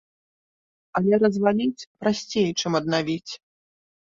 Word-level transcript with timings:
Але 0.99 1.19
разваліць 1.25 1.87
прасцей, 2.05 2.49
чым 2.65 2.79
аднавіць. 2.81 3.31